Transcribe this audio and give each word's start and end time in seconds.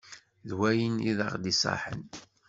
D 0.47 0.51
wayen 0.57 0.95
i 1.09 1.11
d 1.17 1.19
aɣ 1.25 1.33
d-iṣaḥen. 1.37 2.03